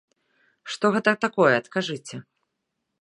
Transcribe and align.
Што 0.75 0.91
гэта 0.95 1.13
такое, 1.25 1.53
адкажыце? 1.61 2.15